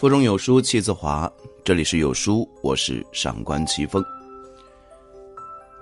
[0.00, 1.30] 腹中有书气自华，
[1.62, 4.02] 这里是有书，我是上官奇峰。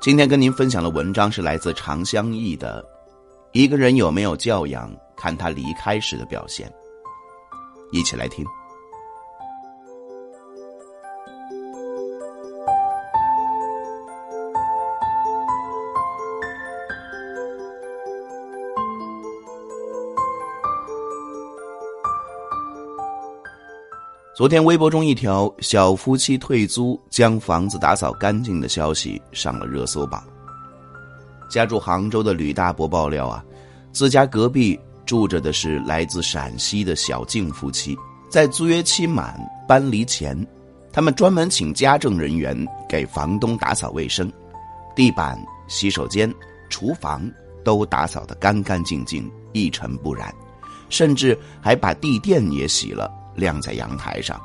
[0.00, 2.84] 今天跟您分享的文章是来自常香义的。
[3.52, 6.68] 一个人有没有教养，看他离开时的表现。
[7.92, 8.44] 一起来听。
[24.38, 30.22] 昨天微博中一条小夫妻退租将房子打扫干净的消息上了热搜榜。
[31.50, 33.44] 家住杭州的吕大伯爆料啊，
[33.90, 37.98] 自家隔壁住着的是来自陕西的小静夫妻，
[38.30, 40.46] 在租约期满搬离前，
[40.92, 42.56] 他们专门请家政人员
[42.88, 44.32] 给房东打扫卫生，
[44.94, 46.32] 地板、洗手间、
[46.70, 47.28] 厨房
[47.64, 50.32] 都打扫得干干净净、一尘不染，
[50.90, 53.12] 甚至还把地垫也洗了。
[53.38, 54.38] 晾在阳台上。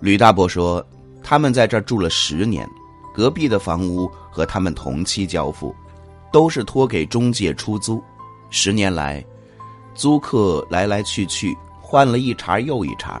[0.00, 0.84] 吕大伯说
[1.22, 2.68] ：“他们在这儿住了十年，
[3.14, 5.74] 隔壁的房屋和他们同期交付，
[6.32, 8.02] 都是托给中介出租。
[8.48, 9.24] 十年来，
[9.94, 13.20] 租客来来去去，换了一茬又一茬，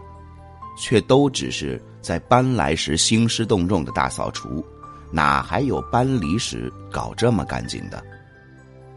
[0.76, 4.64] 却都只是在搬来时兴师动众的大扫除，
[5.10, 8.02] 哪还有搬离时搞这么干净的？”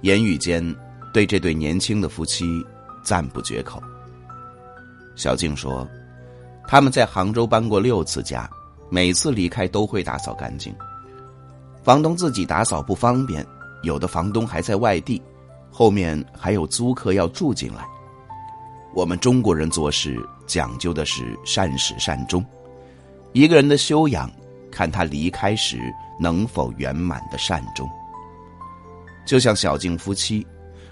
[0.02, 0.64] 言语间，
[1.14, 2.46] 对这对年轻的夫妻
[3.04, 3.82] 赞不绝口。
[5.16, 5.88] 小静说
[6.68, 8.50] ：“他们在杭州搬过六次家，
[8.90, 10.76] 每次离开都会打扫干净。
[11.84, 13.46] 房东自己打扫不方便，
[13.84, 15.22] 有的房东还在外地，
[15.72, 17.86] 后面还有租客要住进来。
[18.94, 22.44] 我们中国人做事讲究的是善始善终，
[23.34, 24.30] 一个人的修养，
[24.72, 25.78] 看他离开时
[26.20, 27.90] 能否圆满的善终。
[29.26, 30.46] 就像小静夫妻。”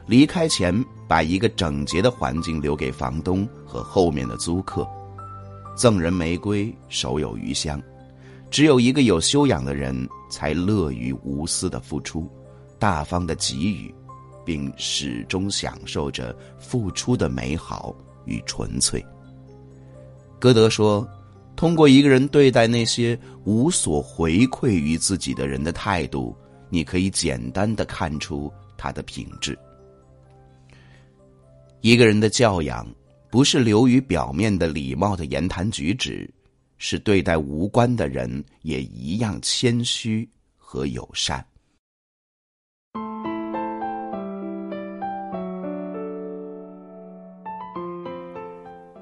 [0.06, 4.88] 离开前，把一个整洁的环境留给房东和后面的租客。
[5.76, 7.82] 赠人玫瑰，手有余香。
[8.52, 12.30] 只有一个有修养的人，才乐于无私的付出，
[12.78, 13.92] 大方的给予，
[14.46, 17.96] 并始终享受着付出的美好
[18.26, 19.04] 与纯粹。
[20.40, 21.08] 歌德说
[21.58, 26.36] ：“通过一个人对待那些无所回馈于自己的人的态度，
[26.70, 29.58] 你可以简单的看出他的品质。”
[31.82, 32.88] 一个人的教养，
[33.34, 36.32] 不是流于表面的礼貌的言谈举止，
[36.78, 41.44] 是对待无关的人也一样谦虚和友善。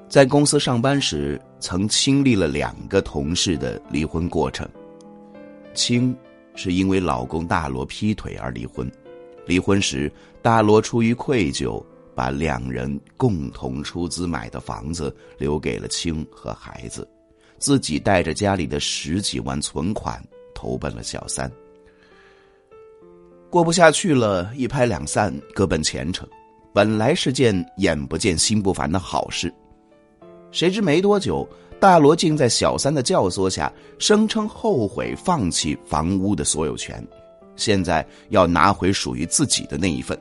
[0.08, 4.66] 在公司上班时，曾经历了两个同事的离婚过程。
[5.74, 6.16] 青
[6.54, 8.90] 是因为老公大罗劈腿而离婚，
[9.44, 10.10] 离婚时
[10.40, 11.84] 大罗出于愧疚。
[12.14, 17.08] 把两人共同出资买的房子留给了青和孩子，
[17.58, 20.22] 自己带着家里的十几万存款
[20.54, 21.50] 投奔了小三。
[23.50, 26.28] 过不下去了，一拍两散，各奔前程。
[26.72, 29.52] 本来是件眼不见心不烦的好事，
[30.50, 31.46] 谁知没多久，
[31.78, 37.06] 大罗竟在小三的教唆下，声称后悔放弃房屋的所有权，
[37.56, 40.18] 现在要拿回属于自己的那一份。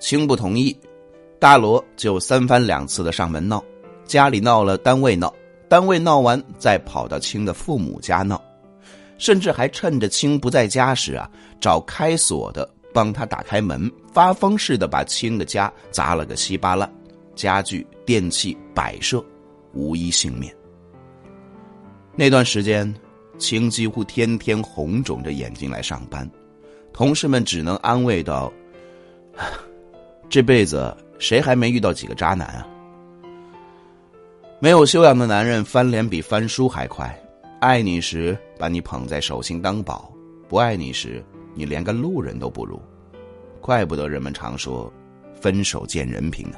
[0.00, 0.76] 青不同意。
[1.38, 3.62] 大罗就三番两次的上门闹，
[4.06, 5.34] 家里闹了，单位闹，
[5.68, 8.42] 单位闹完再跑到青的父母家闹，
[9.18, 11.30] 甚至还趁着青不在家时啊，
[11.60, 16.90] 找开锁的帮他打开门，发疯似的把青的家砸了个稀巴烂，
[17.34, 19.22] 家具、电器、摆设
[19.74, 20.54] 无一幸免。
[22.16, 22.94] 那段时间，
[23.36, 26.30] 青几乎天天红肿着眼睛来上班，
[26.90, 28.50] 同事们只能安慰道
[30.30, 32.66] ：“这辈子。”谁还没遇到几个渣男啊？
[34.60, 37.14] 没有修养的男人翻脸比翻书还快，
[37.60, 40.10] 爱你时把你捧在手心当宝，
[40.48, 41.22] 不爱你时
[41.54, 42.80] 你连个路人都不如。
[43.60, 44.92] 怪不得人们常说，
[45.34, 46.56] 分手见人品呢。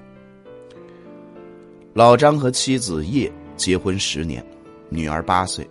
[1.94, 4.44] 老张和妻子叶结婚十年，
[4.88, 5.68] 女儿八岁，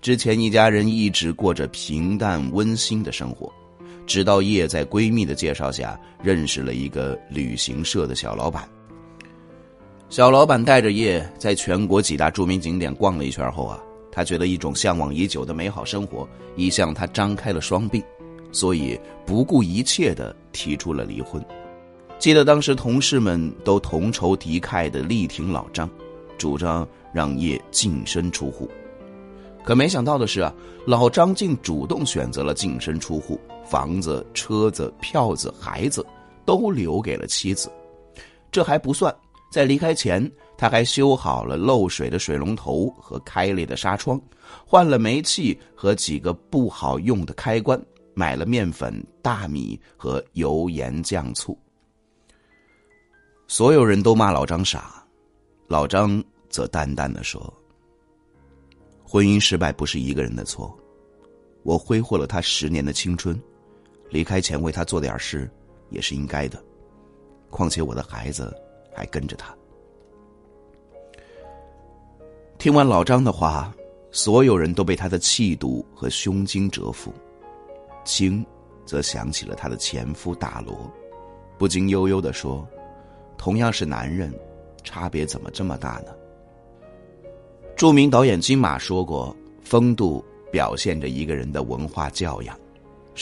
[0.00, 3.52] 之前一家人一直过着平淡温馨的生活。
[4.10, 8.68] 直到叶在闺蜜的介绍下认识了一个旅行社的小老板。
[10.08, 13.78] 小老板带着叶在全国几大著名景点逛了一圈后啊，
[14.10, 18.02] 他觉得一种向往已久的美好生活已向他张开了双臂，
[18.50, 21.40] 所以不顾一切的提出了离婚。
[22.18, 25.88] 记得当时同事们都同仇敌忾的力挺老张，
[26.36, 26.84] 主张
[27.14, 28.68] 让叶净身出户。
[29.64, 30.52] 可没想到的是啊，
[30.84, 33.40] 老张竟主动选择了净身出户。
[33.70, 36.04] 房子、车子、票子、孩子，
[36.44, 37.70] 都留给了妻子。
[38.50, 39.14] 这还不算，
[39.52, 40.28] 在离开前，
[40.58, 44.20] 他还修好了漏水的水龙头和开裂的纱窗，
[44.66, 47.80] 换了煤气和几个不好用的开关，
[48.12, 51.56] 买了面粉、大米和油盐酱醋。
[53.46, 55.06] 所有人都骂老张傻，
[55.68, 57.40] 老张则淡淡的说
[59.06, 60.76] ：“婚姻失败不是一个人的错，
[61.62, 63.40] 我挥霍了他十年的青春，
[64.10, 65.50] 离开前为他做点事
[65.88, 66.62] 也是应该的。
[67.48, 68.54] 况且我的孩子
[68.94, 69.54] 还跟着他。”
[72.58, 73.74] 听完老张的话，
[74.10, 77.12] 所有人都被他的气度和胸襟折服。
[78.04, 78.44] 青，
[78.84, 80.90] 则想起了他的前夫大罗，
[81.56, 82.66] 不禁悠悠的说。
[83.38, 84.30] 同样是男人，
[84.82, 86.14] 差别怎么这么大呢？
[87.74, 89.34] 著名导演金马说过
[89.64, 90.22] ：“风度
[90.52, 92.54] 表现着一个人的文化教养，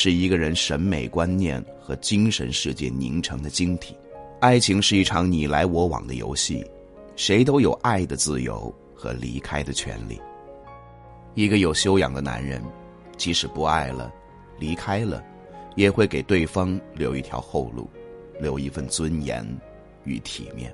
[0.01, 3.97] 是一个人审美观念和精神世界凝成的晶体。
[4.39, 6.65] 爱情是一场你来我往的游戏，
[7.17, 10.17] 谁都有爱的自由和离开的权利。
[11.35, 12.63] 一个有修养的男人，
[13.17, 14.15] 即使不爱了，
[14.61, 15.21] 离开了，
[15.75, 17.91] 也会给对方留一条后路，
[18.41, 19.45] 留一份尊严。”
[20.07, 20.73] 与体面。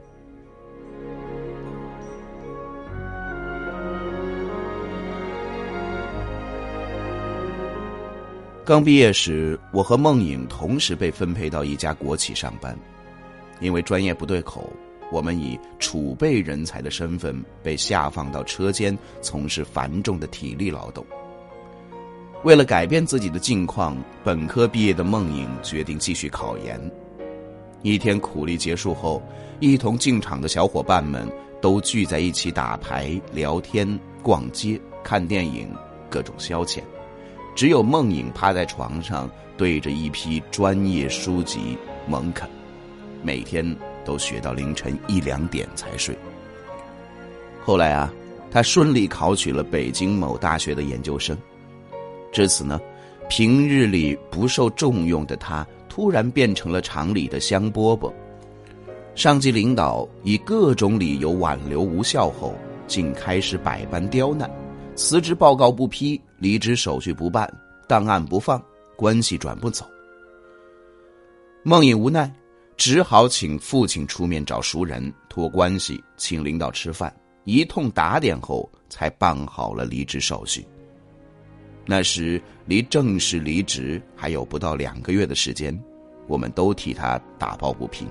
[8.67, 12.75] 刚毕业时，我和梦颖同时被分配到一家国企上班，
[13.61, 14.73] 因为专业不对口，
[15.13, 21.05] 我们以储备人才的身份被下放到车间，从事繁重的体力劳动。
[22.43, 26.81] 为了改变自己的境况，本科毕业的梦颖决定继续考研。
[27.83, 29.23] 一天苦力结束后，
[29.61, 31.31] 一同进厂的小伙伴们
[31.61, 33.87] 都聚在一起打牌、聊天、
[34.23, 35.71] 逛街、看电影，
[36.09, 36.81] 各种消遣。
[37.55, 42.49] 只有梦影趴在床上，对着一批专业书籍猛啃，
[43.23, 43.65] 每天
[44.05, 46.17] 都学到凌晨一两点才睡。
[47.65, 48.13] 后来啊，
[48.51, 51.37] 他顺利考取了北京某大学的研究生。
[52.33, 52.81] 至此呢，
[53.29, 55.67] 平日里不受重用的他。
[55.87, 58.13] 突然变成了厂里的香饽饽，
[59.15, 62.53] 上级领导以各种理由挽留无效后，
[62.89, 64.51] 竟开始百般刁难：
[64.95, 67.53] 辞职报告不批，离职手续不办，
[67.89, 68.63] 档案不放，
[68.97, 69.85] 关系转不走。
[71.65, 72.33] 孟颖无奈，
[72.77, 77.15] 只好请父亲出面找熟人托关系，请领导吃饭，
[77.45, 80.65] 一通打点后，才办好了离职手续。
[81.87, 85.77] 那时离正式离职还有不到两个月的时间，
[86.29, 88.07] 我们都替他打抱不平，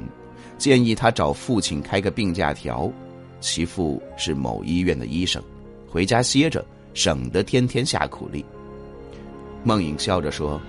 [0.57, 2.91] 建议他找父亲开个病假条。
[3.39, 5.43] 其父是某医院的医生，
[5.93, 8.43] 回家歇着，省得天天下苦力。
[9.63, 10.59] 梦颖笑着说：“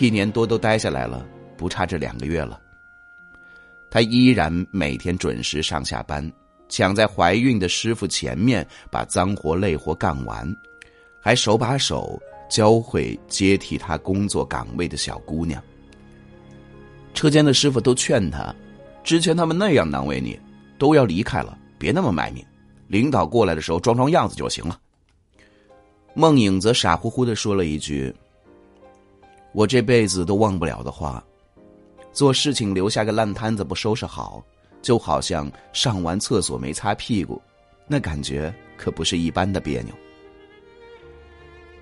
[0.00, 1.22] 一年多都待下来了，
[1.54, 2.58] 不差这两个月了。”
[3.92, 6.32] 他依然每天准时上下班，
[6.66, 10.50] 抢在怀孕的师傅前面把脏活累活干完，
[11.20, 12.18] 还手把手。
[12.50, 15.60] 教会接替他工作岗位的小姑娘。
[17.12, 18.54] 车间的师傅都劝他，
[19.02, 20.38] 之前他们那样难为你，
[20.78, 22.44] 都要离开了，别那么卖命。
[22.94, 24.78] 领导过来的时候装装样子就行了。
[26.14, 28.14] 孟颖则傻乎乎的说了一句
[29.52, 31.20] ：“我这辈子都忘不了的话，
[32.12, 34.40] 做事情留下个烂摊子不收拾好，
[34.80, 37.42] 就好像上完厕所没擦屁股，
[37.88, 39.92] 那感觉可不是一般的别扭。”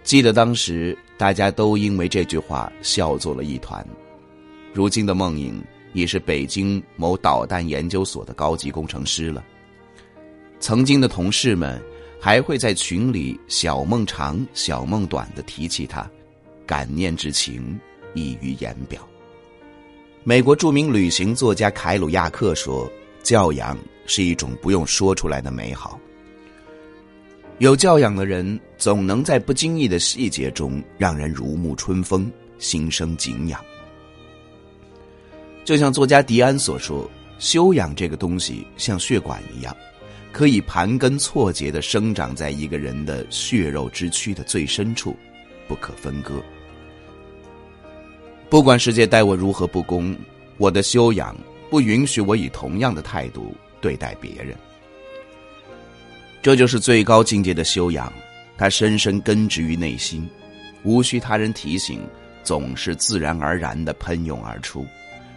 [0.02, 3.86] 记得当时大家都因为这句话笑作了一团。
[4.72, 9.44] 如今的梦颖已是北京某导弹研究所的高级工程师了。
[10.62, 11.82] 曾经的同事们
[12.20, 16.08] 还会在群里小梦长、小梦短的提起他，
[16.64, 17.76] 感念之情
[18.14, 19.04] 溢于言表。
[20.22, 22.88] 美国著名旅行作家凯鲁亚克说
[23.24, 23.76] ：“教养
[24.06, 25.98] 是一种不用说出来的美好。”
[27.58, 33.60] 有教养的人，总能在不经意的细节中让人如沐春风，心生敬仰。
[35.64, 39.76] 就像作家迪安所说：“修养这个东西像血管一样，
[40.32, 45.14] 可以盘根错节的生长在一个人的血肉之躯的最深处，
[45.68, 46.42] 不可分割。
[48.48, 50.16] 不管世界待我如何不公，
[50.56, 51.36] 我的修养
[51.70, 54.56] 不允许我以同样的态度对待别人。”
[56.42, 58.12] 这就是最高境界的修养，
[58.56, 60.28] 它深深根植于内心，
[60.82, 62.00] 无需他人提醒，
[62.42, 64.86] 总是自然而然的喷涌而出，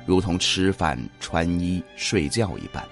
[0.05, 2.83] 如同吃饭、穿衣、睡觉一般。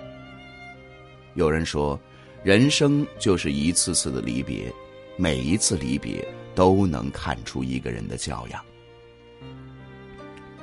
[1.35, 1.99] 有人说，
[2.43, 4.71] 人生就是一次次的离别，
[5.17, 8.63] 每一次离别都能看出一个人的教养。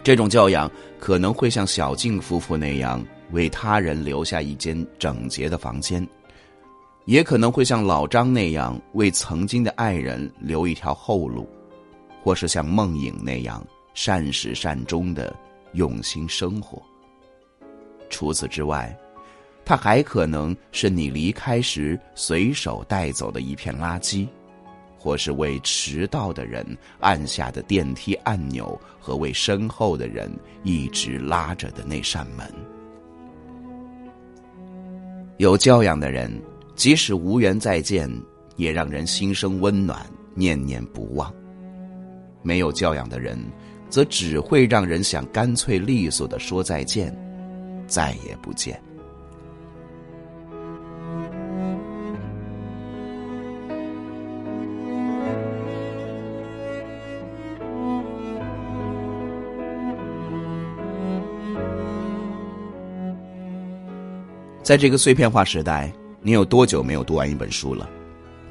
[0.02, 6.06] 这种教养可能会像小静夫妇那样，为他人留下一间整洁的房间。
[7.06, 11.48] 也可能会像老张那样为曾经的爱人留一条后路，
[12.22, 15.34] 或是像梦影那样善始善终的
[15.72, 16.80] 用心生活。
[18.10, 18.96] 除此之外，
[19.70, 24.26] 它还可能是你离开时随手带走的一片垃圾。
[24.98, 26.66] 或是为迟到的人
[26.98, 30.28] 按下的电梯按钮，和为身后的人
[30.64, 32.52] 一直拉着的那扇门。
[35.36, 36.28] 有教养的人，
[36.74, 38.10] 即使无缘再见，
[38.56, 41.32] 也让人心生温暖，念念不忘；
[42.42, 43.38] 没有教养的人，
[43.88, 47.16] 则只会让人想干脆利索的说再见，
[47.86, 48.82] 再也不见。
[64.70, 67.90] 在这个碎片化时代，你有多久没有读完一本书了？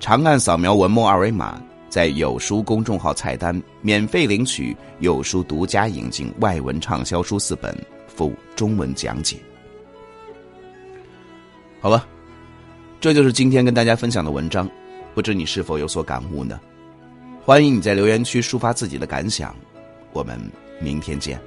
[0.02, 7.74] 长按扫描文末二维码，在有书公众号菜单免费领取有书独家引进外文畅销书四本，
[8.06, 9.38] 附中文讲解。
[11.80, 12.06] 好了，
[13.00, 14.70] 这就是今天跟大家分享的文章，
[15.16, 16.60] 不知你是否有所感悟呢？
[17.46, 19.56] 欢迎你在留言区抒发自己的感想，
[20.12, 20.38] 我们
[20.82, 21.40] 明天见。